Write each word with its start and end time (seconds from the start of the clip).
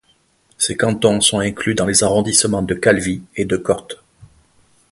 Ces 0.57 0.75
cantons 0.75 1.21
sont 1.21 1.37
inclus 1.41 1.75
dans 1.75 1.85
les 1.85 2.03
arrondissements 2.03 2.63
de 2.63 2.73
Calvi 2.73 3.21
et 3.35 3.45
de 3.45 3.55
Corte. 3.55 4.03